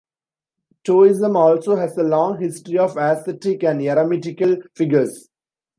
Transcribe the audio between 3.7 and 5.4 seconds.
eremitical figures.